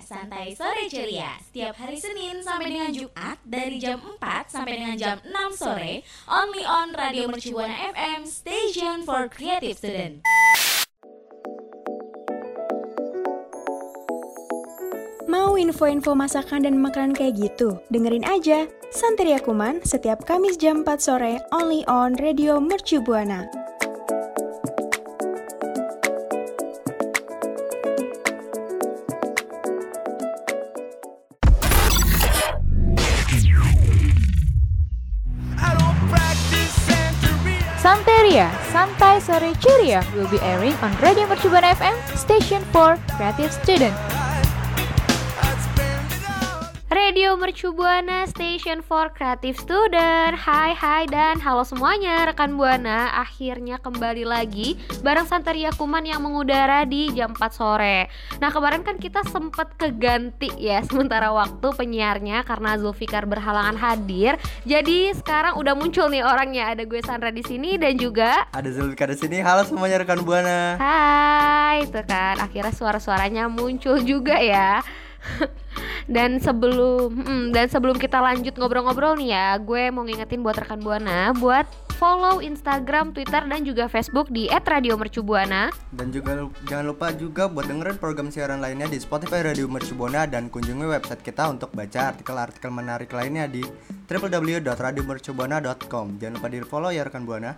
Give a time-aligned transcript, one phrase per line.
[0.00, 1.36] Santai sore ceria.
[1.40, 6.64] Setiap hari Senin sampai dengan Jumat dari jam 4 sampai dengan jam 6 sore, only
[6.64, 10.24] on Radio Mercubuana FM, station for creative student.
[15.24, 17.74] Mau info-info masakan dan makanan kayak gitu?
[17.90, 23.02] Dengerin aja Santeria Kuman setiap Kamis jam 4 sore only on Radio Mercu
[39.24, 44.13] Sore Ceria will be airing on Radio Mercubuana FM, station for creative student.
[46.92, 53.80] Radio Mercu Buana Station for Creative Student Hai hai dan halo semuanya rekan Buana Akhirnya
[53.80, 59.24] kembali lagi bareng Santeria Kuman yang mengudara di jam 4 sore Nah kemarin kan kita
[59.24, 64.36] sempet keganti ya sementara waktu penyiarnya Karena Zulfikar berhalangan hadir
[64.68, 69.08] Jadi sekarang udah muncul nih orangnya Ada gue Sandra di sini dan juga Ada Zulfikar
[69.08, 69.40] di sini.
[69.40, 70.76] Halo semuanya rekan Buana.
[70.76, 74.84] Hai, itu kan akhirnya suara-suaranya muncul juga ya.
[76.14, 80.80] dan sebelum mm, dan sebelum kita lanjut ngobrol-ngobrol nih ya, gue mau ngingetin buat rekan
[80.80, 85.70] Buana buat follow Instagram, Twitter dan juga Facebook di @radiomercubuana.
[85.94, 90.26] Dan juga jangan lupa juga buat dengerin program siaran lainnya di Spotify Radio Mercu Buana
[90.28, 93.62] dan kunjungi website kita untuk baca artikel-artikel menarik lainnya di
[94.10, 96.06] www.radiomercubuana.com.
[96.20, 97.56] Jangan lupa di follow ya rekan Buana.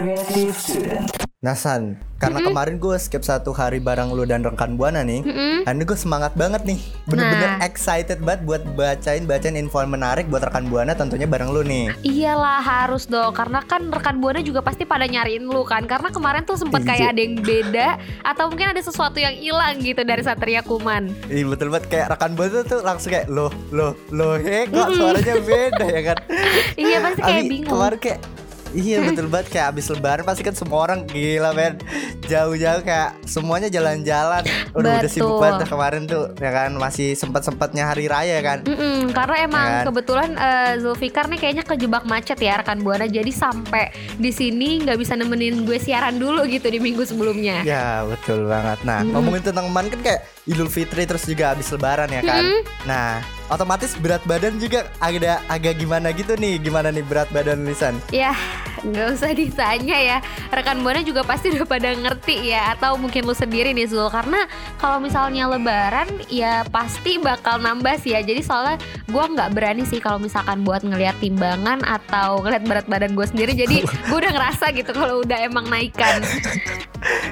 [0.00, 1.09] Nah
[1.40, 5.24] San, karena kemarin gue skip satu hari bareng lu dan rekan Buana nih
[5.64, 6.76] Ini gue semangat banget nih.
[7.08, 7.64] Bener-bener Nah.
[7.64, 11.96] excited banget buat bacain-bacain info menarik buat rekan Buana tentunya bareng lu nih.
[12.04, 13.32] Iyalah harus dong.
[13.32, 15.88] Karena kan rekan Buana juga pasti pada nyariin lu kan.
[15.88, 16.88] Karena kemarin tuh sempet Iya.
[16.92, 17.88] kayak ada yang beda
[18.20, 21.08] atau mungkin ada sesuatu yang hilang gitu dari Satria Kuman.
[21.24, 21.88] Iya betul banget.
[21.88, 26.16] Kayak rekan buana tuh langsung kayak loh loh loh he kok suaranya beda ya kan?
[26.76, 27.72] Iya pasti kayak Abi, bingung.
[27.72, 28.20] kemarin kayak
[28.70, 29.48] Iya betul banget.
[29.50, 31.78] Kayak abis lebaran pasti kan semua orang gila men.
[32.26, 34.46] Jauh-jauh kayak semuanya jalan-jalan.
[34.76, 36.70] Udah udah sibuk banget kemarin tuh ya kan?
[36.78, 38.62] Masih sempat-sempatnya hari raya kan?
[38.62, 39.84] Mm-mm, karena emang Kan?
[39.90, 43.10] kebetulan eh, Zulfikar nih kayaknya kejebak macet ya rekan buana.
[43.10, 47.66] Jadi sampai di sini nggak bisa nemenin gue siaran dulu gitu di minggu sebelumnya.
[47.66, 48.78] Ya betul banget.
[48.86, 52.44] Nah ngomongin tentang kemarin kan kayak Idul Fitri terus juga abis lebaran ya kan?
[52.86, 56.56] Nah otomatis berat badan juga agak agak gimana gitu nih.
[56.62, 58.32] Gimana nih berat badan lisan Ya
[58.80, 60.18] nggak usah ditanya ya.
[60.54, 64.08] Rekan buana juga pasti udah pada ngerti ya atau mungkin lu sendiri nih Zul.
[64.08, 64.46] Karena
[64.80, 68.24] kalau misalnya Lebaran ya pasti bakal nambah sih ya.
[68.24, 68.78] Jadi soalnya
[69.10, 73.52] gue nggak berani sih kalau misalkan buat ngelihat timbangan atau ngelihat berat badan gue sendiri.
[73.52, 76.22] Jadi gue udah ngerasa gitu kalau udah emang naikan.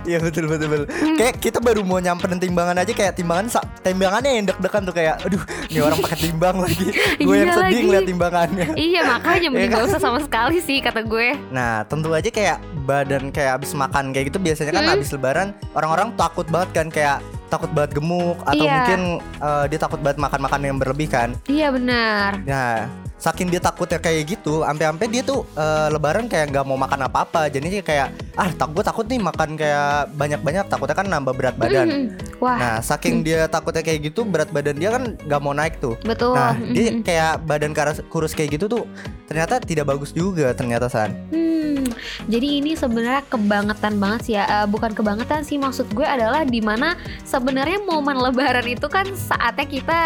[0.08, 0.86] Iya betul betul betul.
[1.16, 5.42] Kayak kita baru mau nyamperin timbangan aja kayak timbangan timbangannya yang deg-degan tuh kayak aduh
[5.68, 6.88] ini orang pakai timbang lagi.
[7.20, 7.84] Gue yang Iya sedih lagi.
[7.84, 8.66] ngeliat timbangannya.
[8.72, 9.78] Iya makanya mending Iya kan?
[9.78, 14.10] gak usah sama sekali sih kata gue Nah tentu aja kayak badan kayak abis makan
[14.10, 14.94] kayak gitu biasanya kan Hmm.
[14.94, 18.72] abis lebaran orang-orang takut banget kan kayak takut banget gemuk atau Iya.
[18.74, 19.00] mungkin
[19.38, 21.28] eh, dia takut banget makan-makan yang berlebih kan.
[21.44, 26.64] Iya benar Nah saking dia takutnya kayak gitu, ampe-ampe dia tuh eh, lebaran kayak nggak
[26.64, 31.06] mau makan apa-apa, jadinya kayak ah tak gue takut nih makan kayak banyak-banyak, takutnya kan
[31.10, 31.86] nambah berat badan.
[31.86, 32.06] Mm,
[32.38, 35.98] Wah Nah, saking dia takutnya kayak gitu, berat badan dia kan nggak mau naik tuh.
[36.06, 37.72] betul Nah, Mm, dia mm, kayak badan
[38.08, 38.82] kurus kayak gitu tuh
[39.28, 41.12] ternyata tidak bagus juga ternyata San.
[41.28, 41.84] Hmm,
[42.30, 44.44] jadi ini sebenarnya kebangetan banget sih ya.
[44.48, 46.96] Eh, bukan kebangetan sih maksud gue adalah di mana
[47.28, 50.00] sebenarnya momen Lebaran itu kan saatnya kita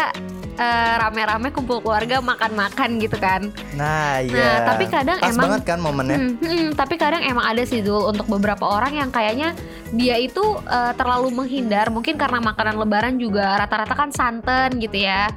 [0.53, 3.49] eh, rame-rame kumpul keluarga makan-makan gitu kan.
[3.73, 4.63] Nah, iya.
[4.63, 6.17] tapi kadang Pas emang- banget kan momennya.
[6.17, 9.57] Hmm, hmm, tapi kadang emang ada sih Zul untuk beberapa orang yang kayaknya
[9.93, 15.29] dia itu eh, terlalu menghindar mungkin karena makanan Lebaran juga rata-rata kan santan gitu ya.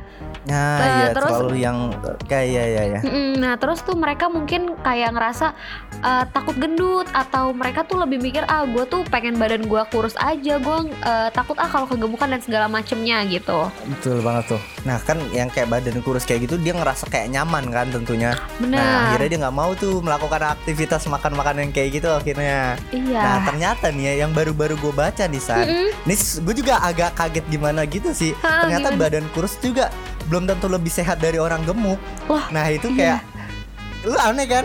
[0.46, 1.90] Nah, Eh, iya terus- terlalu yang
[2.24, 3.00] kayak ya ya ya.
[3.36, 5.52] Nah terus tuh mereka mungkin kayak ngerasa
[6.00, 10.14] uh, takut gendut atau mereka tuh lebih mikir ah gue tuh pengen badan gue kurus
[10.16, 13.66] aja gue uh, takut ah kalau kegemukan dan segala macemnya gitu.
[13.88, 14.60] Betul banget tuh.
[14.82, 18.38] Nah, kan yang kayak badan kurus kayak gitu dia ngerasa kayak nyaman kan tentunya.
[18.62, 18.86] Nah, Benar.
[19.10, 22.78] akhirnya dia nggak mau tuh melakukan aktivitas makan-makan yang kayak gitu akhirnya.
[22.90, 23.18] iya.
[23.20, 25.66] Nah, ternyata nih ya yang baru-baru gue baca di San.
[25.66, 25.90] Mm-mm.
[26.06, 28.30] Nih gue juga agak kaget gimana gitu sih.
[28.40, 29.02] Hah, Ternyata gimana?
[29.02, 29.90] badan kurus juga
[30.26, 31.98] belum tentu lebih sehat dari orang gemuk.
[32.26, 33.18] Wah, Nah itu iya.
[33.18, 33.20] kayak
[34.06, 34.64] lu aneh kan?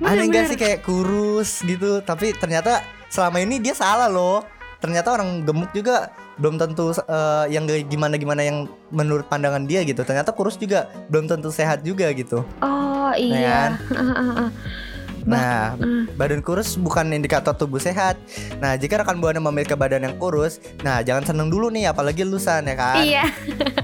[0.00, 2.00] Bener, aneh gak sih kayak kurus gitu?
[2.00, 2.80] Tapi ternyata
[3.12, 4.44] selama ini dia salah loh.
[4.82, 6.10] Ternyata orang gemuk juga
[6.40, 10.02] belum tentu eh, yang gimana gimana yang menurut pandangan dia gitu.
[10.02, 12.42] Ternyata kurus juga belum tentu sehat juga gitu.
[12.60, 13.60] Oh Ya iya.
[15.22, 15.78] Nah,
[16.18, 18.18] badan kurus bukan indikator tubuh sehat.
[18.58, 22.66] Nah, jika rekan buana memiliki badan yang kurus, nah jangan seneng dulu nih, apalagi lusan
[22.66, 23.02] ya kan.
[23.06, 23.24] Iya.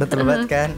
[0.00, 0.70] Betul banget kan.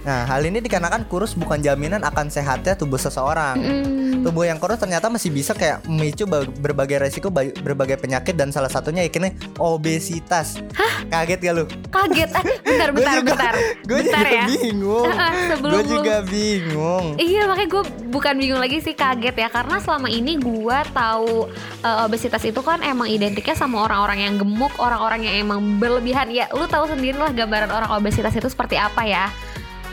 [0.00, 3.56] Nah, hal ini dikarenakan kurus bukan jaminan akan sehatnya tubuh seseorang.
[3.56, 4.22] Mm.
[4.22, 8.48] Tubuh yang kurus ternyata masih bisa kayak memicu ba- berbagai resiko ba- berbagai penyakit dan
[8.48, 10.58] salah satunya yakni obesitas.
[11.06, 11.64] Kaget gak lu?
[11.88, 12.30] Kaget.
[12.30, 13.54] Ah, bentar, bentar, Gua juga- bentar.
[13.84, 14.44] Gue juga ya.
[14.46, 15.06] bingung.
[15.50, 17.06] Sebelum Gue juga bingung.
[17.16, 21.48] Iya makanya gue bukan bingung lagi sih kaget ya karena selama ini gue tahu
[21.80, 26.46] eh, obesitas itu kan emang identiknya sama orang-orang yang gemuk, orang-orang yang emang berlebihan ya.
[26.50, 29.26] Lu tahu sendiri lah gambaran orang obesitas itu seperti apa ya.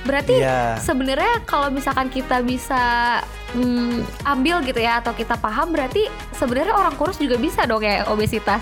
[0.06, 0.78] Berarti Iya.
[0.80, 3.18] sebenarnya kalau misalkan kita bisa
[3.58, 6.06] hmm, ambil gitu ya atau kita paham berarti
[6.38, 8.62] sebenarnya orang kurus juga bisa dong ya obesitas.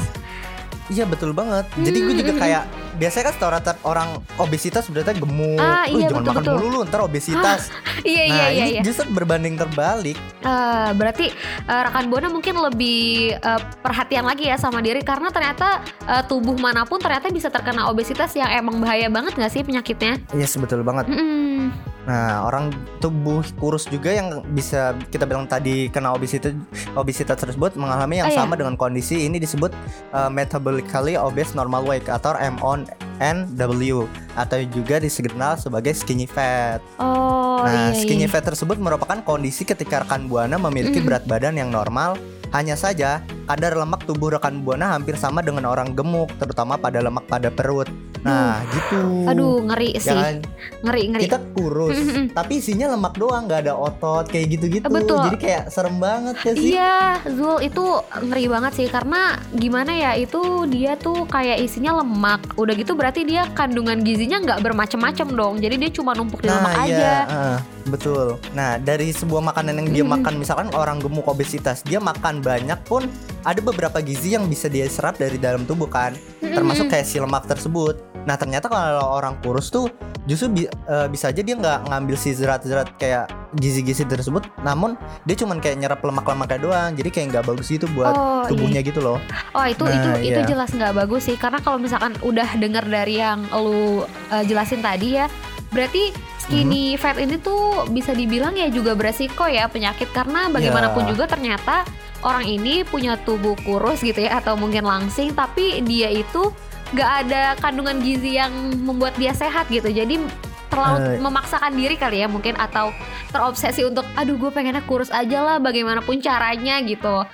[0.87, 1.63] Iya betul banget.
[1.77, 2.41] Jadi gue juga Hmm.
[2.41, 2.63] kayak
[2.93, 5.55] biasanya kan stereotip orang obesitas berarti gemuk.
[5.55, 6.55] Ah, Lu iya, jangan makan betul-betul.
[6.59, 7.61] mulu lu ntar obesitas.
[8.03, 8.81] Iya nah iya iya ini iya.
[8.83, 10.19] justru berbanding terbalik.
[10.41, 11.31] Eh, berarti
[11.63, 12.99] eh, rekan Buana mungkin lebih
[13.33, 17.87] eh, perhatian lagi ya sama diri karena ternyata eh, tubuh mana pun ternyata bisa terkena
[17.87, 20.19] obesitas yang emang bahaya banget nggak sih penyakitnya?
[20.31, 21.07] Iya yes, betul banget.
[21.07, 21.71] Mm-mm.
[22.03, 22.67] Nah orang
[22.99, 26.51] tubuh kurus juga yang bisa kita bilang tadi kena obesitas
[26.99, 28.39] obesitas tersebut mengalami yang Oh, iya.
[28.43, 29.71] sama dengan kondisi ini disebut
[30.11, 34.03] uh, metabolically obese normal weight atau MONW
[34.35, 36.83] atau juga dikenal sebagai skinny fat.
[36.99, 38.31] Oh Nah, iya, skinny iya.
[38.31, 41.07] fat tersebut merupakan kondisi ketika rekan buana memiliki Mm.
[41.07, 42.19] berat badan yang normal.
[42.53, 47.25] Hanya saja, kadar lemak tubuh rekan buana hampir sama dengan orang gemuk, terutama pada lemak
[47.25, 47.89] pada perut.
[48.23, 49.27] Nah, gitu.
[49.27, 50.37] Aduh ngeri sih, Ya kan?
[50.79, 51.23] ngeri ngeri.
[51.27, 51.97] Kita kurus,
[52.31, 54.87] tapi isinya lemak doang, nggak ada otot kayak gitu-gitu.
[54.87, 55.27] Betul.
[55.27, 56.71] Jadi kayak serem banget ya sih.
[56.71, 56.97] Iya,
[57.35, 57.83] Zul itu
[58.23, 60.39] ngeri banget sih karena gimana ya itu
[60.71, 62.55] dia tuh kayak isinya lemak.
[62.55, 65.53] Udah gitu berarti dia kandungan gizinya nggak bermacam-macam dong.
[65.59, 66.95] Jadi dia cuma numpuk di lemak Nah, aja.
[66.95, 68.39] iya, heeh, betul.
[68.51, 70.11] Nah, dari sebuah makanan yang dia Mm.
[70.13, 73.05] makan, misalkan orang gemuk obesitas, dia makan banyak pun
[73.41, 77.43] ada beberapa gizi yang bisa dia serap dari dalam tubuh kan, termasuk kayak si lemak
[77.43, 77.99] tersebut.
[78.23, 79.91] Nah, ternyata kalau orang kurus tuh
[80.23, 85.35] justru bi- eh, bisa aja dia nggak ngambil si zerat-zerat kayak gizi-gizi tersebut, namun dia
[85.35, 86.91] cuman kayak nyerap lemak-lemaknya doang.
[86.95, 88.47] Jadi kayak nggak bagus gitu buat Oh, iya.
[88.47, 89.19] tubuhnya gitu loh.
[89.51, 90.47] Oh itu Nah, itu itu iya.
[90.47, 94.01] jelas nggak bagus sih karena kalau misalkan udah denger dari yang lu
[94.31, 95.27] uh, jelasin tadi ya
[95.73, 96.99] berarti skinny Mhm.
[96.99, 101.09] fat ini tuh bisa dibilang ya juga beresiko ya penyakit karena bagaimanapun Ya.
[101.11, 101.83] juga ternyata
[102.21, 106.53] orang ini punya tubuh kurus gitu ya atau mungkin langsing tapi dia itu
[106.93, 110.21] nggak ada kandungan gizi yang membuat dia sehat gitu jadi
[110.69, 111.19] terlalu Eh.
[111.19, 112.93] memaksakan diri kali ya mungkin atau
[113.29, 117.25] terobsesi untuk aduh gue pengennya kurus aja lah bagaimanapun caranya gitu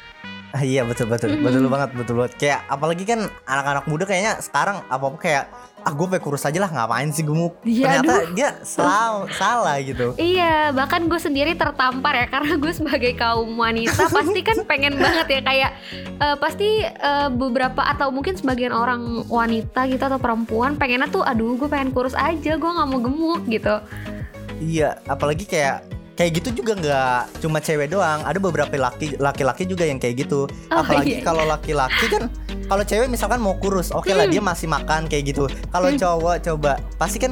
[0.50, 1.46] Ah, iya betul betul Mm-mm.
[1.46, 5.44] betul banget betul banget kayak apalagi kan anak-anak muda kayaknya sekarang apa apa kayak
[5.84, 7.56] ah gue pengen kurus aja lah ngapain sih gemuk?
[7.64, 10.16] Iya, ternyata dia salah salah gitu.
[10.20, 15.40] Iya, bahkan gue sendiri tertampar ya karena gue sebagai kaum wanita pasti kan pengen banget
[15.40, 15.72] ya kayak
[16.20, 21.56] eh, pasti eh, beberapa atau mungkin sebagian orang wanita gitu atau perempuan pengennya tuh aduh
[21.56, 23.76] gue pengen kurus aja gue nggak mau gemuk gitu.
[24.60, 29.88] iya apalagi kayak kayak gitu juga nggak cuma cewek doang ada beberapa laki laki-laki juga
[29.88, 31.24] yang kayak gitu Oh, apalagi iya.
[31.24, 32.28] kalau laki-laki kan
[32.68, 34.36] kalau cewek misalkan mau kurus oke lah Hmm.
[34.36, 37.32] dia masih makan kayak gitu kalau cowok coba pasti kan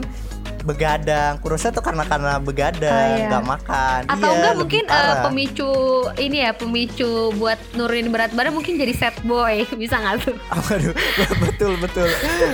[0.68, 3.28] begadang kurusnya tuh karena karena begadang Oh, iya.
[3.30, 5.24] nggak makan Atau Iya, enggak mungkin parah.
[5.24, 5.72] pemicu
[6.18, 10.36] ini ya pemicu buat nurunin berat badan mungkin jadi set boy bisa nggak tuh?
[10.52, 10.94] Waduh,
[11.44, 12.10] betul betul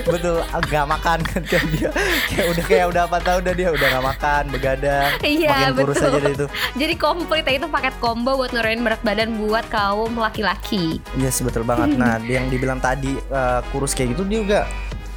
[0.05, 1.89] betul agak makan kan dia
[2.29, 5.97] kayak udah kayak udah apa tahu udah dia udah nggak makan begadang Iya, makin kurus
[5.97, 6.13] betul.
[6.13, 11.01] aja itu Jadi komplit ya itu paket combo buat nurunin berat badan buat kaum laki-laki.
[11.15, 14.61] yes betul banget nah yang dibilang tadi eh, kurus kayak gitu dia juga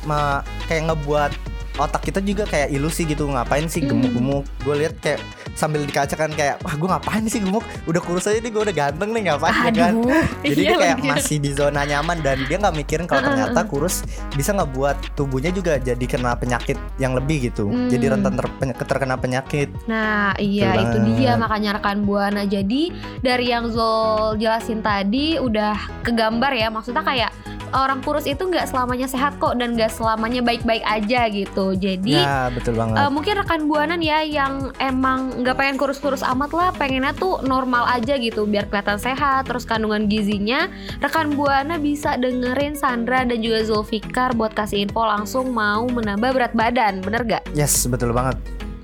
[0.02, 1.32] ma- kayak ngebuat
[1.76, 3.92] otak kita juga kayak ilusi gitu ngapain sih Hmm.
[3.94, 5.20] gemuk-gemuk gue lihat kayak
[5.52, 8.62] sambil di kaca kan kayak wah gue ngapain sih gemuk udah kurus aja nih gue
[8.62, 11.10] udah ganteng nih ngapain ya kan Aduh, jadi iya dia kayak bener.
[11.14, 14.02] masih di zona nyaman dan dia nggak mikirin kalau ternyata kurus
[14.32, 17.88] bisa ngebuat tubuhnya juga jadi kena penyakit yang lebih gitu Hmm.
[17.88, 22.42] jadi rentan ter- terkena penyakit Nah, iya Betul itu dia makanya rekan buana.
[22.42, 22.90] Jadi
[23.20, 27.30] dari yang Zul jelasin tadi udah kegambar ya, maksudnya kayak
[27.74, 31.74] orang kurus itu nggak selamanya sehat kok dan nggak selamanya baik-baik aja gitu.
[31.74, 36.22] Jadi ya betul banget eh, mungkin rekan buana nih ya yang emang nggak pengen kurus-kurus
[36.22, 39.50] amat lah, pengennya tuh normal aja gitu biar kelihatan sehat.
[39.50, 40.70] Terus kandungan gizinya,
[41.02, 46.52] rekan buana bisa dengerin Sandra dan juga Zulfikar buat kasih info langsung mau menambah berat
[46.54, 47.42] badan, bener gak?
[47.56, 48.36] yes betul banget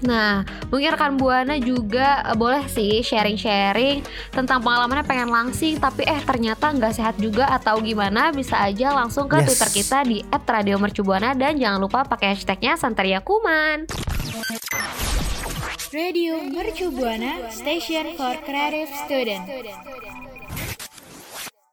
[0.02, 4.02] Nah, mungkin rekan Buana juga eh, boleh sih sharing-sharing
[4.34, 9.30] tentang pengalamannya pengen langsing tapi eh ternyata nggak sehat juga atau gimana bisa aja langsung
[9.30, 9.46] ke Yes.
[9.54, 13.86] Twitter kita di @radiomercubuana dan jangan lupa pakai hashtagnya Santeria Kuman.
[15.92, 19.44] Radio Mercu Buana Station for Creative Student.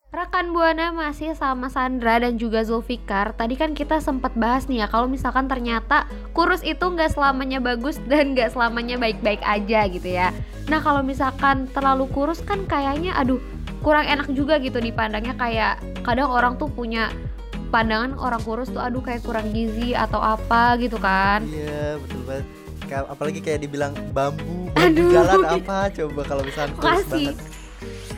[0.09, 3.37] Rekan Buana masih sama Sandra dan juga Zulfikar.
[3.37, 8.01] Tadi kan kita sempat bahas nih ya kalau misalkan ternyata kurus itu nggak selamanya bagus
[8.09, 10.33] dan nggak selamanya baik-baik aja gitu ya.
[10.65, 13.37] Nah kalau misalkan terlalu kurus kan kayaknya aduh
[13.85, 17.13] kurang enak juga gitu dipandangnya kayak kadang orang tuh punya
[17.69, 21.45] pandangan orang kurus tuh aduh kayak kurang gizi atau apa gitu kan.
[21.45, 22.45] Iya betul banget.
[22.89, 25.13] Apalagi kayak dibilang bambu, bambu Aduh.
[25.13, 27.29] jalan apa coba kalau misalnya kurus Kasih.
[27.29, 27.58] banget.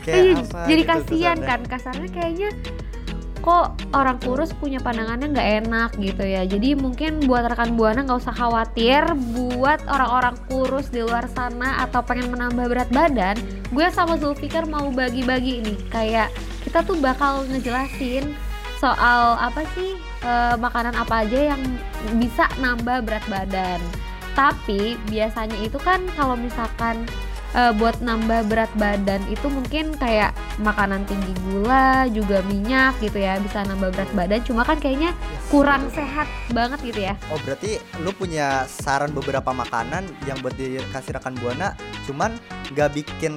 [0.06, 1.48] Iya, apa jadi gitu kasihan kesannya.
[1.48, 2.50] kan kasarnya kayaknya
[3.42, 8.22] kok orang kurus punya pandangannya nggak enak gitu ya jadi mungkin buat rekan buana nggak
[8.22, 9.02] usah khawatir
[9.34, 13.34] buat orang-orang kurus di luar sana atau pengen menambah berat badan
[13.74, 16.30] gue sama Zulfikar mau bagi-bagi nih kayak
[16.62, 18.30] kita tuh bakal ngejelasin
[18.78, 21.62] soal apa sih eh, makanan apa aja yang
[22.22, 23.82] bisa nambah berat badan
[24.38, 27.04] tapi biasanya itu kan kalau misalkan
[27.56, 33.38] eh, buat nambah berat badan itu mungkin kayak makanan tinggi gula juga minyak gitu ya
[33.40, 34.40] bisa nambah berat badan.
[34.44, 35.16] Cuma kan kayaknya
[35.48, 37.14] kurang sehat banget gitu ya.
[37.32, 41.76] Oh berarti lu punya saran beberapa makanan yang buat dikasih rekan buana,
[42.08, 42.36] cuman
[42.72, 43.36] nggak bikin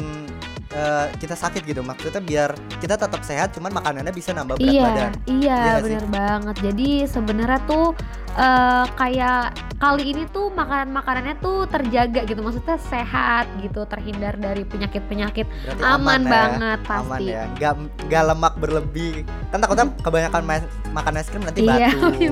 [0.76, 1.80] eh, kita sakit gitu.
[1.80, 5.12] Maksudnya biar kita tetap sehat, cuman makanannya bisa nambah berat iya badan.
[5.26, 5.84] Iya iya sih?
[5.88, 7.86] bener banget jadi sebenarnya tuh
[8.36, 9.42] eh, kayak
[9.76, 15.48] kali ini tuh makanan makanannya tuh terjaga gitu maksudnya sehat gitu terhindar dari penyakit penyakit
[15.64, 16.32] Berarti aman, ya.
[16.32, 17.74] banget Aman pasti ya, nggak
[18.08, 19.14] nggak lemak berlebih.
[19.52, 22.14] Kan takutnya kebanyakan ma- makan es krim nanti iya batuk.
[22.20, 22.32] iya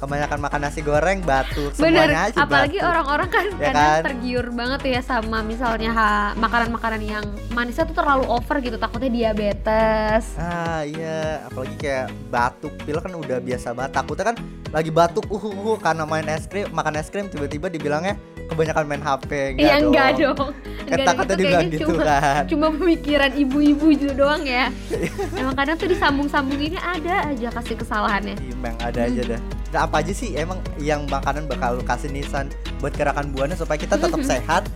[0.00, 1.76] Kebanyakan makan nasi goreng batuk.
[1.76, 4.02] Bener, Semuanya aja apalagi orang-orang kan Ya kadang kan?
[4.08, 5.92] tergiur banget tuh ya sama misalnya
[6.40, 10.40] makanan-makanan yang manisnya tuh terlalu over gitu takutnya diabetes.
[10.40, 13.92] Ah iya, apalagi kayak batuk pil kan udah biasa banget.
[13.92, 14.36] Takutnya kan
[14.72, 18.16] lagi batuk uh, uh, uh, karena main es krim, makan es krim tiba-tiba dibilangnya
[18.48, 19.60] kebanyakan main HP.
[19.60, 20.56] Iya enggak dong.
[20.90, 22.42] Kan Enggak takutnya itu dibilang gitu cuma kan.
[22.44, 24.66] cuma pemikiran ibu-ibu itu doang ya.
[25.38, 28.34] Emang kadang tuh disambung-sambunginnya ada aja kasih kesalahannya.
[28.36, 29.40] Iya, Emang ada aja dah.
[29.70, 32.50] Nah, apa aja sih emang yang makanan bakal lu kasih nisan
[32.82, 34.66] buat gerakan buana supaya kita tetap sehat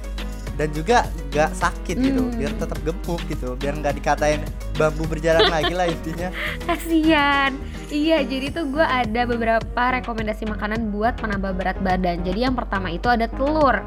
[0.55, 2.39] dan juga gak sakit gitu, Hmm.
[2.39, 4.39] biar tetap gemuk gitu, biar nggak dikatain
[4.73, 6.31] bambu berjalan lagi lah intinya.
[6.71, 7.59] Kasian.
[7.91, 12.23] Iya, jadi tuh gue ada beberapa rekomendasi makanan buat penambah berat badan.
[12.23, 13.83] Jadi yang pertama itu ada telur.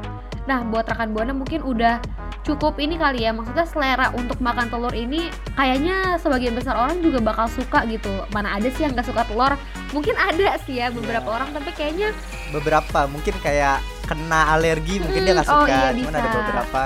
[0.48, 2.00] Nah, buat rekan buana mungkin udah
[2.40, 3.36] cukup ini kali ya.
[3.36, 8.08] Maksudnya selera untuk makan telur ini kayaknya sebagian besar orang juga bakal suka gitu.
[8.32, 9.52] Mana ada sih yang gak suka telur?
[9.92, 12.16] Mungkin ada sih ya beberapa orang, tapi kayaknya
[12.48, 16.38] beberapa mungkin kayak kena alergi mungkin dia nggak Mm, oh suka iya, cuman ada bisa.
[16.40, 16.82] beberapa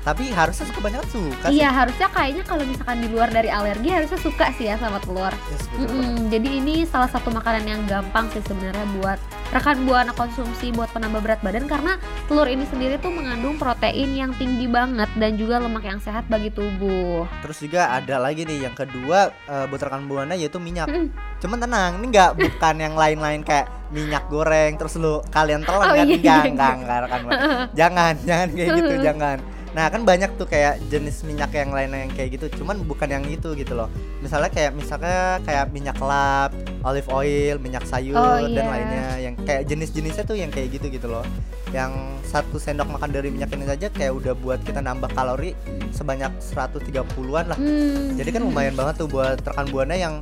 [0.00, 3.86] tapi harusnya suka banyak suka sih iya harusnya kayaknya kalau misalkan di luar dari alergi
[3.86, 5.30] harusnya suka sih ya sama telur.
[5.30, 5.94] Yes, betul banget.
[5.94, 9.18] Mm-mm, jadi ini salah satu makanan yang gampang sih sebenarnya buat
[9.50, 14.30] rekan buana konsumsi buat penambah berat badan karena telur ini sendiri tuh mengandung protein yang
[14.38, 17.26] tinggi banget dan juga lemak yang sehat bagi tubuh.
[17.42, 20.86] terus juga ada lagi nih yang kedua eh, buat rekan buana yaitu minyak.
[20.86, 21.10] Mm.
[21.40, 25.94] cuman tenang ini nggak bukan yang lain-lain kayak minyak goreng terus lu kalian telan Oh,
[25.96, 26.06] kan?
[26.06, 27.42] iya, enggak iya, enggak enggak rekan buana
[27.74, 29.36] jangan jangan kayak gitu jangan
[29.70, 33.22] nah kan banyak tuh kayak jenis minyak yang lain yang kayak gitu cuman bukan yang
[33.24, 33.86] itu gitu loh
[34.18, 36.50] misalnya kayak misalnya kayak minyak lap
[36.82, 38.66] olive oil minyak sayur Oh, dan iya.
[38.66, 41.22] lainnya yang kayak jenis-jenisnya tuh yang kayak gitu gitu loh
[41.70, 45.54] yang satu sendok makan dari minyak ini saja kayak udah buat kita nambah kalori
[45.90, 48.18] sebanyak 130-an lah Hmm.
[48.18, 50.18] jadi kan lumayan banget tuh buat rekan buana yang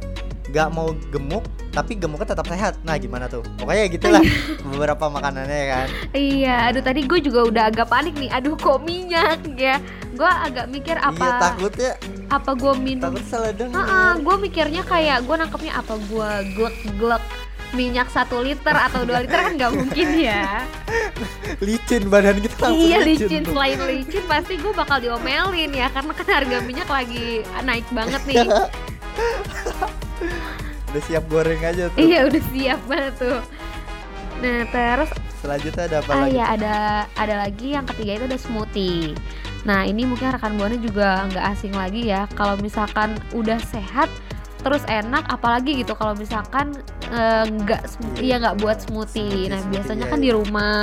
[0.49, 1.45] nggak mau gemuk
[1.79, 2.75] tapi gemuknya tetap sehat.
[2.83, 3.45] Nah gimana tuh?
[3.61, 4.23] Pokoknya gitulah
[4.67, 5.89] beberapa makanannya ya kan?
[6.11, 8.31] Iya, aduh tadi gue juga udah agak panik nih.
[8.35, 9.79] Aduh kok minyak ya?
[10.17, 11.93] Gue agak mikir iya apa takutnya.
[12.29, 13.81] apa gue minum takut salah denger
[14.21, 15.95] gue mikirnya kayak gue nangkepnya apa?
[16.11, 17.25] Gue glek-glek
[17.77, 20.65] minyak satu liter atau dua liter kan nggak mungkin ya.
[21.67, 23.53] Licin badan kita langsung iya licin tuh.
[23.53, 28.37] selain licin pasti gue bakal diomelin ya karena kan harga minyak lagi naik banget nih
[30.89, 31.99] udah siap goreng aja tuh.
[32.01, 33.41] Iya udah siap banget tuh.
[34.39, 36.35] Nah terus selanjutnya ada apa ah lagi?
[36.35, 36.75] ya ada
[37.15, 39.13] ada lagi yang ketiga itu ada smoothie.
[39.67, 42.25] Nah ini mungkin rekan buana juga nggak asing lagi ya.
[42.35, 44.09] Kalau misalkan udah sehat
[44.59, 46.75] terus enak apalagi gitu kalau misalkan
[47.15, 48.37] eh, nggak sm- Iya.
[48.43, 49.47] nggak buat smoothie.
[49.51, 50.25] Nah Smoothie, biasanya iya, kan iya.
[50.25, 50.79] di rumah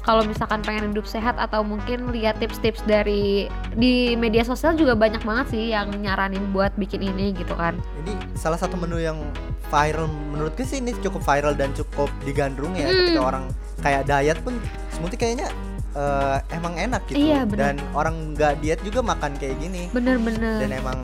[0.00, 5.20] kalau misalkan pengen hidup sehat atau mungkin lihat tips-tips dari di media sosial juga banyak
[5.20, 9.20] banget sih yang nyaranin buat bikin ini gitu kan ini salah satu menu yang
[9.66, 12.96] viral menurutku sih ini cukup viral dan cukup digandrung ya Hmm.
[12.98, 13.44] ketika orang
[13.78, 14.54] kayak diet pun
[14.90, 15.48] smoothie kayaknya
[15.90, 17.74] eh, emang enak gitu Iya, bener.
[17.74, 20.98] dan orang nggak diet juga makan kayak gini bener-bener dan emang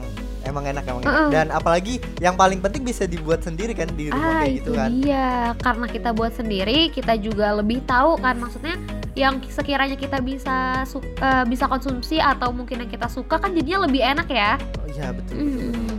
[0.46, 1.10] emang enak emang enak.
[1.10, 1.30] Uh-uh.
[1.30, 4.70] dan apalagi yang paling penting bisa dibuat sendiri kan di rumah Ah kayak itu gitu
[4.72, 8.78] kan dia karena kita buat sendiri kita juga lebih tahu kan maksudnya
[9.12, 13.88] yang sekiranya kita bisa su- eh, bisa konsumsi atau mungkin yang kita suka kan jadinya
[13.88, 14.60] lebih enak ya.
[14.76, 15.96] Oh, iya betul, betul, betul.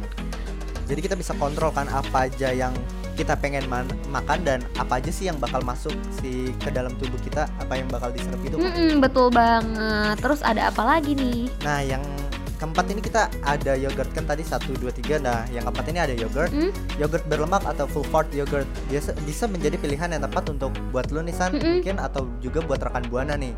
[0.88, 2.78] Jadi kita bisa kontrol kan apa aja yang
[3.18, 7.18] kita pengen man- makan dan apa aja sih yang bakal masuk si ke dalam tubuh
[7.18, 8.54] kita, apa yang bakal diserap itu.
[8.54, 8.70] kan.
[8.70, 10.16] Mm-mm, betul banget.
[10.22, 11.50] Terus ada apa lagi nih?
[11.66, 12.06] Nah, yang
[12.58, 15.18] keempat ini kita ada yogurt kan tadi satu dua tiga.
[15.18, 16.50] Nah, yang keempat ini ada yogurt.
[16.50, 16.74] Hmm?
[16.96, 21.22] Yogurt berlemak atau full fat yogurt biasa bisa menjadi pilihan yang tepat untuk buat lu
[21.22, 21.80] nih San, Mm-mm.
[21.80, 23.54] mungkin atau juga buat rekan buana nih.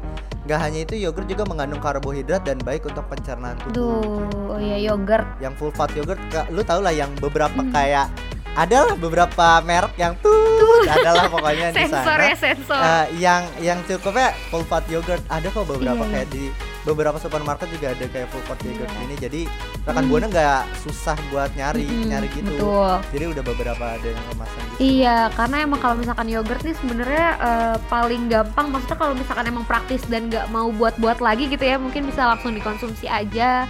[0.46, 3.72] Gak hanya itu, yogurt juga mengandung karbohidrat dan baik untuk pencernaan tubuh.
[3.72, 5.26] Duh, oh ya yogurt.
[5.38, 7.70] Yang full fat yogurt, lu tau lah yang beberapa Hmm.
[7.70, 8.08] kayak
[8.52, 10.36] adalah beberapa merek yang tuh
[10.84, 12.24] adalah pokoknya di Sensor sana.
[12.26, 12.82] ya sensor.
[12.82, 16.12] Eh, yang yang cukupnya full fat yogurt ada kok beberapa Iya.
[16.12, 16.44] kayak di
[16.82, 19.04] beberapa supermarket juga ada kayak full fat yogurt Iya.
[19.04, 19.42] ini jadi
[19.84, 20.10] rekan Hmm.
[20.10, 22.94] buana nggak susah buat nyari Mm-mm, nyari gitu Betul.
[23.12, 27.28] jadi udah beberapa ada yang kemasan gitu Iya, karena emang kalau misalkan yogurt nih sebenarnya
[27.38, 28.68] eh, paling gampang.
[28.70, 32.52] Maksudnya kalau misalkan emang praktis dan nggak mau buat-buat lagi gitu ya, mungkin bisa langsung
[32.52, 33.68] dikonsumsi aja.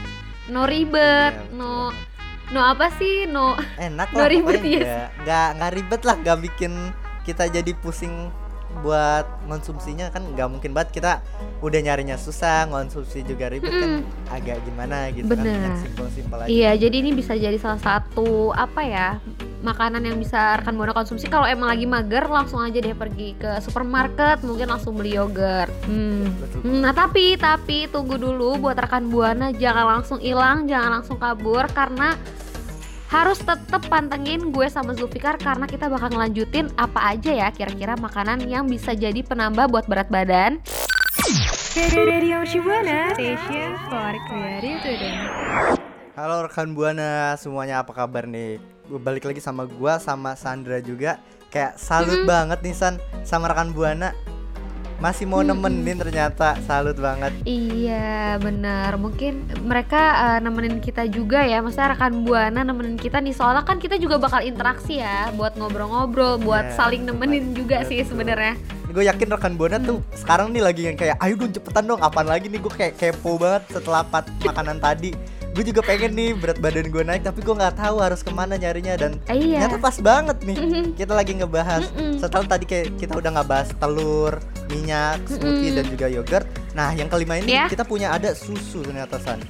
[0.48, 1.74] No ribet, betul no
[2.50, 4.82] no apa sih, no enak lah ribet, yes.
[4.82, 6.74] nggak nggak nggak ribet lah nggak bikin
[7.22, 8.30] kita jadi pusing
[8.80, 11.12] buat konsumsinya kan nggak mungkin banget kita
[11.60, 13.92] udah nyarinya susah konsumsi juga ribet kan
[14.32, 15.60] agak gimana gitu kan Bener.
[15.68, 19.10] yang simpel-simpel aja Iya, jadi ini bisa jadi salah satu apa ya
[19.60, 23.60] makanan yang bisa rekan buana konsumsi kalau emang lagi mager langsung aja deh pergi ke
[23.60, 25.68] supermarket mungkin langsung beli yogurt.
[25.84, 26.32] Hmm.
[26.40, 31.20] betul Hmm, Nah tapi tapi tunggu dulu buat rekan buana jangan langsung hilang jangan langsung
[31.20, 32.16] kabur karena
[33.10, 38.46] harus tetap pantengin gue sama Zulfikar karena kita bakal ngelanjutin apa aja ya kira-kira makanan
[38.46, 40.62] yang bisa jadi penambah buat berat badan.
[41.74, 44.13] Radio Mercubuana, station for.
[46.13, 48.62] Halo rekan buana semuanya apa kabar nih?
[48.86, 51.18] Balik lagi sama gua sama Sandra juga.
[51.50, 52.30] Kayak salut Mm-mm.
[52.30, 54.13] banget nih San sama rekan buana.
[55.00, 55.56] Masih mau Mm-mm.
[55.56, 56.60] nemenin ternyata.
[56.68, 57.32] Salut banget.
[57.44, 60.01] Iya benar mungkin mereka
[60.36, 64.20] eh, nemenin kita juga ya Maksudnya rekan Buana nemenin kita nih Soalnya kan kita juga
[64.20, 67.58] bakal interaksi ya Buat ngobrol-ngobrol Buat Iya, saling betul nemenin banget.
[67.58, 68.10] juga sih Betul.
[68.12, 68.54] sebenarnya
[68.89, 72.26] Gue yakin rekan buana tuh sekarang nih lagi yang kayak ayo dong cepetan dong apaan
[72.26, 74.02] lagi nih gue kayak kepo banget setelah
[74.41, 75.13] makanan tadi.
[75.60, 78.56] Gue juga pengen nih berat badan gue naik tapi gue nggak tahu harus ke mana
[78.56, 80.56] nyarinya dan Eh, Iya ternyata pas banget nih.
[80.56, 80.84] Mhm.
[80.95, 82.15] Kita lagi ngebahas Mm-mm.
[82.15, 84.39] setelah tadi kayak kita udah ngebahas telur,
[84.72, 86.48] minyak, smoothie dan juga yogurt.
[86.72, 87.67] Nah, yang kelima ini Ya.
[87.67, 89.43] kita punya ada susu ternyata San.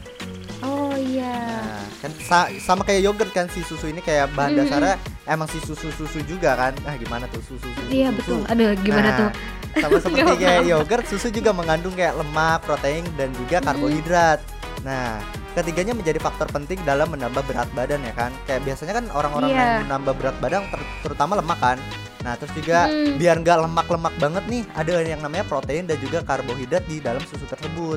[0.59, 4.65] Oh iya Nah, kan sa- sama kayak yogurt kan si susu ini kayak bahan Mm-mm.
[4.65, 4.95] dasarnya
[5.25, 6.73] emang si susu-susu juga kan.
[6.83, 7.85] Ah, gimana tuh susu-susu?
[7.87, 9.29] Iya betul Aduh gimana Nah, tuh
[9.77, 14.41] Sama seperti Nggak kayak yogurt, susu juga mengandung kayak lemak, protein dan juga karbohidrat.
[14.81, 15.21] Nah,
[15.53, 18.31] ketiganya menjadi faktor penting dalam menambah berat badan ya kan.
[18.45, 19.57] Kayak biasanya kan orang-orang Iya.
[19.57, 21.77] yang menambah berat badan ter- terutama lemak kan.
[22.19, 23.15] Nah, terus juga Mm.
[23.15, 27.47] biar nggak lemak-lemak banget nih, ada yang namanya protein dan juga karbohidrat di dalam susu
[27.47, 27.95] tersebut.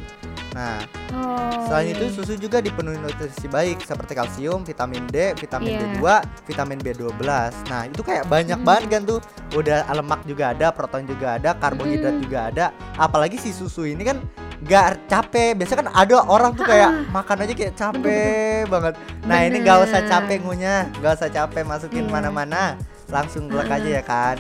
[0.55, 0.79] Nah,
[1.11, 1.99] oh, Selain iya.
[1.99, 5.81] itu susu juga dipenuhi nutrisi baik seperti kalsium, vitamin D, vitamin Iya.
[5.99, 6.05] B2,
[6.47, 7.51] vitamin B12.
[7.67, 8.67] Nah, itu kayak banyak Mm.
[8.67, 9.19] banget kan tuh.
[9.59, 12.23] Udah lemak juga ada, protein juga ada, karbohidrat Mm.
[12.23, 12.65] juga ada.
[12.95, 14.23] Apalagi si susu ini kan
[14.63, 15.55] gak capek.
[15.55, 17.05] Biasanya kan ada orang tuh kayak Ah.
[17.11, 18.95] makan aja kayak capek banget.
[19.25, 20.11] Nah, ini gak usah Bener.
[20.11, 22.13] capek ngunyah, gak usah capek masukin Iya.
[22.13, 22.79] mana-mana.
[23.11, 23.67] Langsung Ah.
[23.67, 24.37] aja ya kan.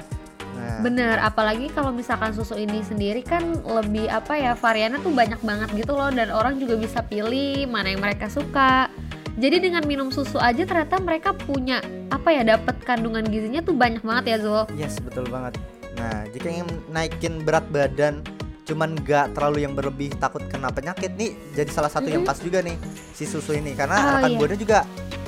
[0.53, 5.41] Nah, Bener, apalagi kalau misalkan susu ini sendiri kan lebih apa ya variannya tuh banyak
[5.41, 8.87] banget gitu loh dan orang juga bisa pilih mana yang mereka suka.
[9.33, 11.81] Jadi dengan minum susu aja ternyata mereka punya
[12.13, 14.63] apa ya dapat kandungan gizinya tuh banyak banget ya Zul.
[14.77, 15.57] Yes, betul banget.
[15.97, 18.21] Nah, jika ingin naikin berat badan
[18.63, 22.31] cuman nggak terlalu yang berlebih takut kena penyakit nih jadi salah satu yang Mhm.
[22.31, 22.77] pas juga nih
[23.11, 24.39] si susu ini karena Oh, rekan iya.
[24.39, 24.79] buana juga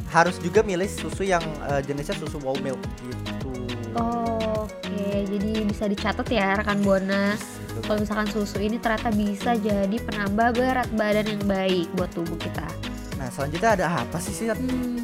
[0.09, 3.51] harus juga milih susu yang eh, jenisnya susu whole milk gitu.
[3.95, 7.35] Oke, jadi bisa dicatat ya rekan Buana.
[7.35, 7.83] Betul.
[7.83, 12.67] Kalau misalkan susu ini ternyata bisa jadi penambah berat badan yang baik buat tubuh kita.
[13.15, 14.47] Nah, selanjutnya ada apa sih sih?
[14.51, 15.04] Hmm.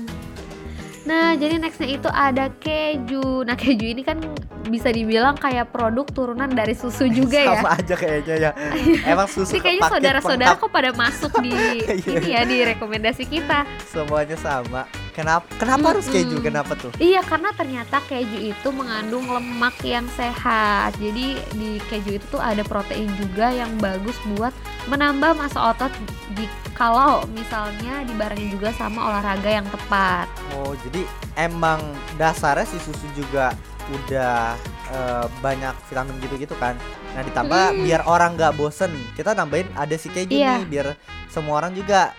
[1.00, 3.48] Nah, jadi nextnya itu ada keju.
[3.48, 4.20] Nah, keju ini kan
[4.68, 7.56] bisa dibilang kayak produk turunan dari susu juga ya.
[7.56, 8.50] Sama aja kayaknya ya.
[9.16, 12.20] Emang susu Ini kayaknya saudara-saudara kok pada masuk di Iya.
[12.20, 13.64] ini ya di rekomendasi kita.
[13.88, 14.84] semuanya sama.
[15.20, 16.36] Kenapa kenapa harus keju?
[16.36, 16.44] Mm-mm.
[16.44, 16.90] Kenapa tuh?
[16.96, 20.96] Iya, karena ternyata keju itu mengandung lemak yang sehat.
[20.96, 24.56] Jadi di keju itu tuh ada protein juga yang bagus buat
[24.88, 25.92] menambah massa otot
[26.32, 30.24] di kalau misalnya dibarengin juga sama olahraga yang tepat.
[30.56, 31.04] Oh, jadi
[31.36, 31.76] emang
[32.16, 33.52] dasarnya si susu juga
[33.90, 34.56] udah
[34.90, 36.74] eh, banyak vitamin gitu-gitu kan.
[37.12, 37.82] Nah, ditambah Mm.
[37.84, 40.58] biar orang nggak bosen, kita nambahin ada si keju Iya.
[40.58, 40.86] nih biar
[41.28, 42.10] semua orang juga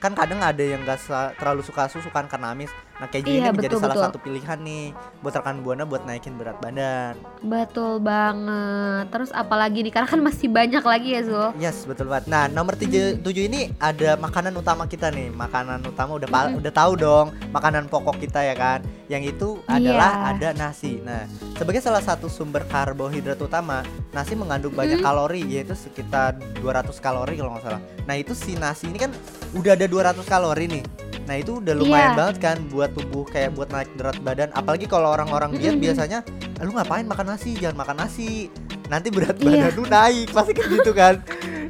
[0.00, 1.04] kan kadang ada yang gak
[1.36, 2.72] terlalu suka susu kan karena amis.
[3.00, 4.04] Nah keju ini Iya, menjadi betul, salah betul.
[4.06, 4.84] satu pilihan nih
[5.18, 7.16] buat rekan buana buat naikin berat badan.
[7.40, 9.04] Betul banget.
[9.08, 11.48] Terus apalagi nih karena kan masih banyak lagi ya Zul.
[11.56, 12.28] Yes betul banget.
[12.28, 15.32] Nah nomor tujuh, tujuh ini ada makanan utama kita nih.
[15.32, 18.80] Makanan utama udah pa- udah tahu dong makanan pokok kita ya kan.
[19.08, 20.28] Yang itu adalah Iya.
[20.30, 21.00] ada nasi.
[21.00, 21.24] Nah
[21.56, 27.56] sebagai salah satu sumber karbohidrat utama, nasi mengandung banyak kalori yaitu sekitar 200 kalori kalau
[27.56, 27.80] nggak salah.
[28.04, 29.10] Nah itu si nasi ini kan
[29.50, 30.84] udah ada 200 kalori nih.
[31.20, 32.18] Nah itu udah lumayan Iya.
[32.18, 34.50] banget kan buat tubuh kayak buat naik berat badan.
[34.52, 35.82] Apalagi kalau orang-orang diet Mm-mm.
[35.82, 36.18] biasanya,
[36.56, 37.54] "Ah, lu ngapain makan nasi?
[37.54, 38.50] Jangan makan nasi.
[38.86, 39.70] Nanti berat Iya.
[39.70, 41.14] badan lu naik pasti kayak gitu kan.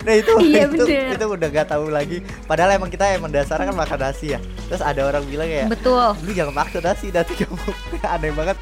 [0.01, 1.13] Nah itu Iya, itu, bener.
[1.13, 2.19] itu udah gak tahu lagi.
[2.45, 4.41] Padahal emang kita emang dasarnya kan makan nasi ya.
[4.67, 6.17] Terus ada orang bilang kayak Betul.
[6.19, 7.61] lu jangan makan nasi nanti kamu
[8.17, 8.57] aneh banget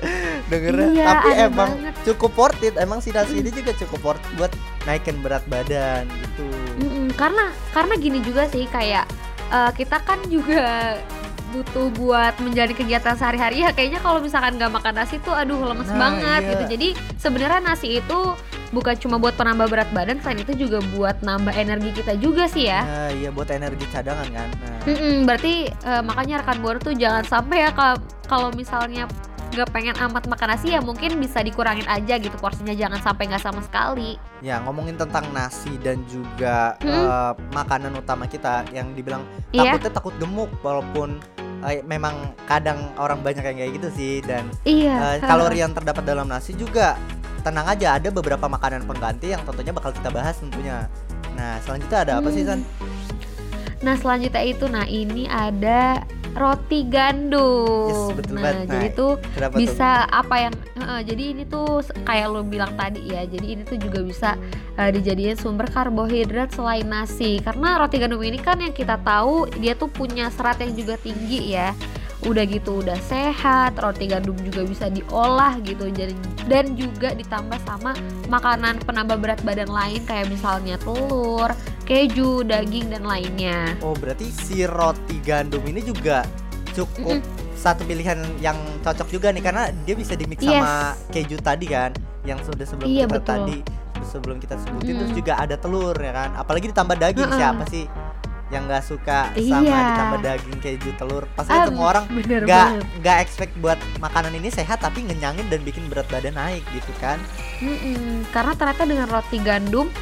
[0.47, 0.89] dengernya.
[0.91, 1.95] Iya, Tapi emang banget.
[2.05, 2.75] cukup worth it.
[2.77, 4.53] Emang si nasi ini juga cukup worth it buat
[4.85, 6.47] naikin berat badan gitu.
[6.79, 9.07] Mm-mm, karena karena gini juga sih kayak
[9.49, 10.99] eh, kita kan juga
[11.51, 15.87] butuh buat menjadi kegiatan sehari-hari ya kayaknya kalau misalkan nggak makan nasi tuh aduh lemes
[15.87, 16.51] Nah, banget iya.
[16.51, 18.21] gitu jadi sebenarnya nasi itu
[18.69, 22.67] bukan cuma buat penambah berat badan selain itu juga buat nambah energi kita juga sih
[22.67, 24.49] ya Nah, iya buat energi cadangan kan.
[24.85, 29.09] Nah, berarti eh, makanya rekan buana tuh jangan sampai ya ka- kalau misalnya
[29.49, 33.41] nggak pengen amat makan nasi ya mungkin bisa dikurangin aja gitu porsinya jangan sampai nggak
[33.41, 36.93] sama sekali ya ngomongin tentang nasi dan juga Mm-mm.
[36.93, 39.75] eh, makanan utama kita yang dibilang Iya.
[39.75, 41.19] takutnya takut gemuk walaupun
[41.65, 46.05] eh, memang kadang orang banyak yang kayak gitu sih dan iya Eh, kalori yang terdapat
[46.05, 46.95] dalam nasi juga
[47.41, 50.91] tenang aja ada beberapa makanan pengganti yang tentunya bakal kita bahas tentunya.
[51.33, 52.51] Nah selanjutnya ada apa sih Hmm.
[52.53, 52.61] San?
[53.79, 56.03] Nah selanjutnya itu, nah ini ada
[56.39, 57.91] roti gandum.
[57.91, 58.55] Yes, betul nah banget.
[58.55, 63.01] Nah, jadi tuh Kenapa bisa apa yang, heeh, jadi ini tuh kayak lo bilang tadi
[63.11, 63.23] ya.
[63.27, 64.31] Jadi ini tuh juga bisa
[64.79, 67.43] eh, dijadiin sumber karbohidrat selain nasi.
[67.43, 71.55] Karena roti gandum ini kan yang kita tahu dia tuh punya serat yang juga tinggi
[71.55, 71.75] ya.
[72.27, 76.11] Udah gitu udah sehat, roti gandum juga bisa diolah gitu jadi
[76.51, 77.95] dan juga ditambah sama
[78.27, 81.55] makanan penambah berat badan lain kayak misalnya telur,
[81.87, 83.79] keju, daging dan lainnya.
[83.87, 86.27] Oh berarti si roti gandum ini juga
[86.75, 87.23] cukup
[87.55, 90.59] satu pilihan yang cocok juga nih karena dia bisa dimix Yes.
[90.63, 90.75] sama
[91.11, 91.91] keju tadi kan
[92.23, 93.31] yang sudah sebelum Iya, kita betul.
[93.31, 93.57] tadi
[94.09, 95.21] sebelum kita sebutin terus Mm-mm.
[95.21, 97.39] juga ada telur ya kan apalagi ditambah daging Heeh.
[97.39, 97.85] siapa sih
[98.49, 99.81] yang nggak suka sama Iya.
[99.87, 101.25] ditambah daging keju telur.
[101.33, 102.67] Pasti Ah, semua orang nggak
[102.99, 107.21] nggak expect buat makanan ini sehat tapi ngenyangin dan bikin berat badan naik gitu kan.
[107.59, 109.93] Mm-mm, karena ternyata dengan roti gandum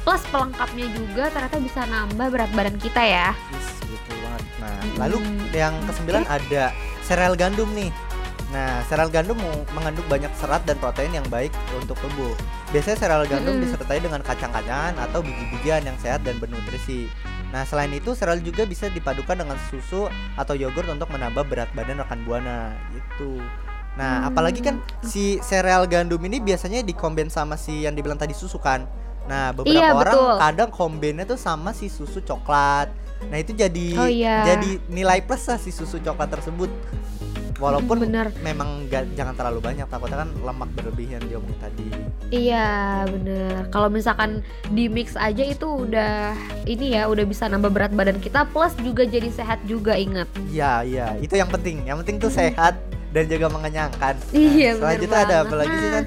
[0.00, 3.28] plus pelengkapnya juga ternyata bisa nambah berat badan kita ya.
[3.50, 4.44] yes betul banget.
[4.56, 4.96] Nah Mm-mm.
[4.96, 5.16] lalu
[5.50, 6.64] yang kesembilan ada
[7.02, 7.90] sereal gandum nih.
[8.46, 9.34] Nah sereal gandum
[9.74, 12.30] mengandung banyak serat dan protein yang baik untuk tubuh.
[12.70, 13.66] Biasanya sereal gandum Mm-mm.
[13.66, 17.10] disertai dengan kacang-kacangan atau biji-bijian yang sehat dan bernutrisi
[17.50, 22.02] Nah selain itu sereal juga bisa dipadukan dengan susu atau yogurt untuk menambah berat badan
[22.02, 23.38] rekan buana gitu.
[23.96, 28.34] Nah Hmm, apalagi kan si sereal gandum ini biasanya dikombin sama si yang dibilang tadi
[28.36, 28.84] susu kan.
[29.26, 30.34] Nah beberapa Iya, orang betul.
[30.38, 32.92] kadang kombinnya tuh sama si susu coklat.
[33.32, 34.44] Nah itu jadi Oh, iya.
[34.44, 36.68] jadi nilai plus lah si susu coklat tersebut.
[37.56, 38.36] Walaupun bener.
[38.44, 41.88] memang nggak jangan terlalu banyak takutnya kan lemak berlebihan dia omongin tadi.
[42.34, 43.70] Iya bener.
[43.70, 44.42] Kalau misalkan
[44.74, 46.34] di mix aja itu udah
[46.66, 50.26] ini ya udah bisa nambah berat badan kita plus juga jadi sehat juga ingat.
[50.50, 51.86] Iya iya itu yang penting.
[51.86, 52.74] Yang penting tuh sehat
[53.14, 54.14] dan juga mengenyangkan.
[54.18, 56.04] Nah, Iya, selanjutnya ada apa lagi sih San?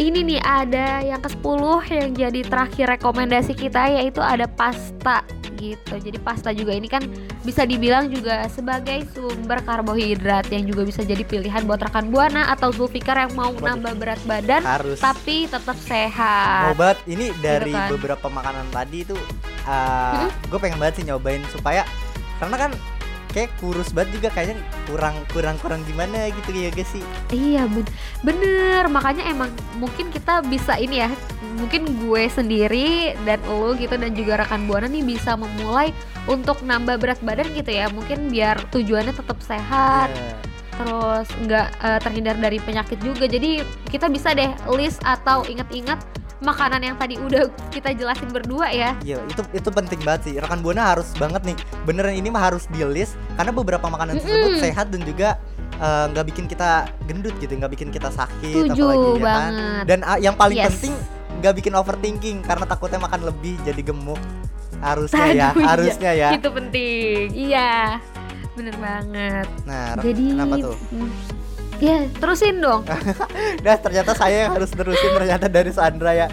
[0.00, 5.20] Ini nih ada yang ke-10 yang jadi terakhir rekomendasi kita yaitu ada pasta
[5.60, 5.94] gitu.
[6.00, 7.04] Jadi pasta juga ini kan
[7.44, 12.72] bisa dibilang juga sebagai sumber karbohidrat yang juga bisa jadi pilihan buat rekan buana atau
[12.72, 14.96] Zulfikar yang mau nambah berat badan Harus.
[14.96, 16.72] tapi tetap sehat.
[16.72, 17.92] Obat ini dari kan.
[17.92, 19.16] beberapa makanan tadi itu
[19.68, 21.84] uh, gue pengen banget sih nyobain supaya
[22.40, 22.72] karena kan
[23.30, 27.04] kayak kurus banget juga kayaknya kurang kurang kurang gimana gitu ya guys sih.
[27.30, 27.90] Iya ben-
[28.20, 31.10] bener makanya emang mungkin kita bisa ini ya
[31.56, 35.94] mungkin gue sendiri dan lo gitu dan juga rekan buana nih bisa memulai
[36.26, 40.32] untuk nambah berat badan gitu ya mungkin biar tujuannya tetap sehat Ya.
[40.80, 43.60] terus nggak eh, terhindar dari penyakit juga jadi
[43.92, 46.00] kita bisa deh list atau inget-inget
[46.40, 50.34] makanan yang tadi udah kita jelasin berdua ya Iya, itu itu penting banget sih.
[50.36, 51.56] Rekan buana harus banget nih.
[51.84, 54.62] Beneran ini mah harus di list karena beberapa makanan tersebut Mm-mm.
[54.62, 55.36] sehat dan juga
[55.76, 59.52] uh, nggak bikin kita gendut gitu, nggak bikin kita sakit setuju apalagi ya kan.
[59.84, 60.72] Dan uh, yang paling Yes.
[60.72, 60.94] penting
[61.40, 64.20] nggak bikin overthinking karena takutnya makan lebih jadi gemuk.
[64.80, 65.66] Harusnya ya, Aduh, iya.
[65.68, 66.28] harusnya ya.
[66.32, 68.00] itu penting iya
[68.56, 70.76] bener banget Nah, jadi kenapa tuh?
[70.88, 71.10] mm,
[71.80, 72.84] ya terusin dong.
[73.60, 76.28] Nah, ternyata saya yang harus terusin ternyata dari Sandra ya.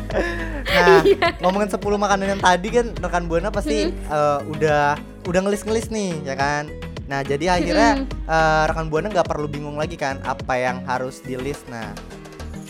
[0.64, 1.36] Nah, Iya.
[1.44, 4.96] ngomongin 10 makanan yang tadi kan rekan Buana pasti eh, udah
[5.28, 6.72] udah ngelis-ngelis nih ya kan?
[7.08, 11.36] Nah jadi akhirnya eh, rekan buana nggak perlu bingung lagi kan apa yang harus di
[11.40, 11.92] list nah.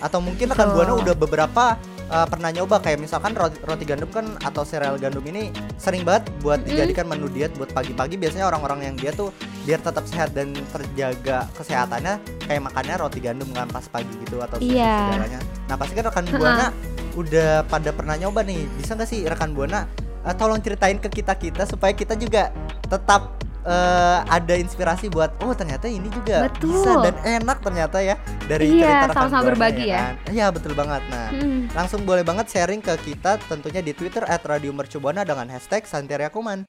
[0.01, 0.77] Atau mungkin rekan Betul.
[0.77, 1.63] buana udah beberapa
[2.09, 6.29] eh, pernah nyoba kayak misalkan roti, roti gandum kan atau sereal gandum ini sering banget
[6.41, 8.17] buat dijadikan menu diet buat pagi-pagi.
[8.17, 9.29] Biasanya orang-orang yang dia tuh
[9.67, 14.55] biar tetap sehat dan terjaga kesehatannya kayak makannya roti gandum kan pas pagi gitu atau
[14.57, 15.11] Iya.
[15.11, 16.67] segalanya nah pasti kan rekan buana
[17.13, 19.83] udah pada pernah nyoba nih bisa nggak sih rekan buana
[20.23, 22.47] eh, tolong ceritain ke kita kita supaya kita juga
[22.81, 26.71] tetap eh, ada inspirasi buat oh ternyata ini juga Betul.
[26.71, 28.15] bisa dan enak ternyata ya
[28.47, 29.99] dari Iya, cerita rekan sama-sama berbagi ya.
[29.99, 30.13] kan?
[30.31, 31.03] Iya betul banget.
[31.11, 31.67] Nah Hmm.
[31.75, 36.63] langsung boleh banget sharing ke kita tentunya di Twitter @radiomercubuana dengan hashtag Santeria Kuman.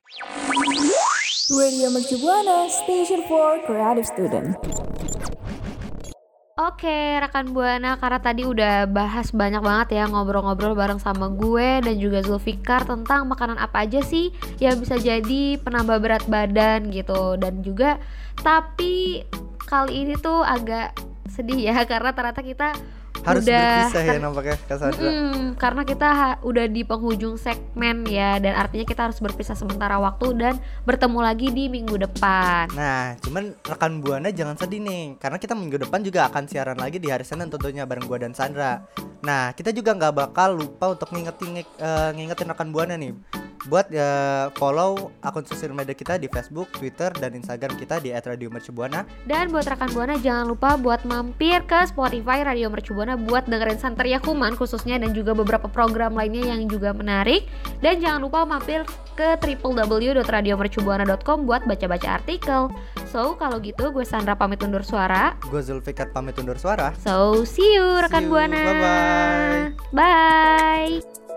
[1.48, 4.52] Radio Mercu Buana, Station for Creative Student.
[6.60, 11.96] Oke, rekan Buana, karena tadi udah bahas banyak banget ya ngobrol-ngobrol bareng sama gue dan
[11.96, 14.28] juga Zulfikar tentang makanan apa aja sih
[14.60, 17.96] yang bisa jadi penambah berat badan gitu dan juga
[18.44, 19.24] tapi
[19.64, 21.00] kali ini tuh agak
[21.32, 22.68] sedih ya karena ternyata kita
[23.28, 25.10] Harus udah berpisah ya nampaknya Cassandra.
[25.10, 30.00] Mm-mm, karena kita ha- udah di penghujung segmen ya dan artinya kita harus berpisah sementara
[30.00, 30.54] waktu dan
[30.88, 32.72] bertemu lagi di minggu depan.
[32.72, 36.96] Nah, cuman rekan Buana jangan sedih nih, karena kita minggu depan juga akan siaran lagi
[36.96, 38.82] di hari Senin tentunya bareng gua dan Sandra.
[39.20, 43.12] Nah, kita juga nggak bakal lupa untuk ngingetin eh, ngingetin rekan Buana nih,
[43.66, 49.02] buat eh, follow akun sosial media kita di Facebook, Twitter, dan Instagram kita di @radiomercubuana.
[49.26, 53.80] Dan buat rekan Buana jangan lupa buat mampir ke Spotify Radio Mercu Buana buat dengerin
[53.80, 57.50] Santeria Kuman khususnya dan juga beberapa program lainnya yang juga menarik.
[57.82, 58.86] Dan jangan lupa mampir
[59.18, 62.70] ke www.radiomercubuana.com buat baca-baca artikel.
[63.10, 65.34] So, kalau gitu gue Sandra pamit undur suara.
[65.48, 66.92] Gue Zulfikar pamit undur suara.
[67.00, 68.32] So, see you rekan See you.
[68.36, 68.62] Buana.
[68.62, 69.96] Bye-bye.
[69.96, 71.27] Bye.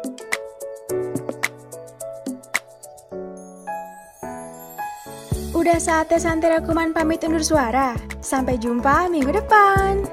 [5.61, 7.93] Udah saatnya Santera Kuman pamit undur suara.
[8.17, 10.09] Sampai jumpa minggu depan.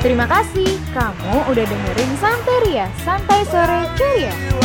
[0.00, 4.59] Terima kasih kamu udah dengerin Santeria Santai Sore Ceria.